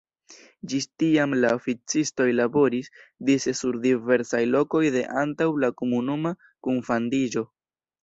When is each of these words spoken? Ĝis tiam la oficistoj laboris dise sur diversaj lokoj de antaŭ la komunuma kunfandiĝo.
Ĝis 0.71 0.87
tiam 1.03 1.35
la 1.41 1.51
oficistoj 1.57 2.27
laboris 2.39 2.91
dise 3.29 3.55
sur 3.61 3.79
diversaj 3.87 4.43
lokoj 4.57 4.85
de 4.99 5.07
antaŭ 5.27 5.51
la 5.67 5.75
komunuma 5.83 6.37
kunfandiĝo. 6.67 7.51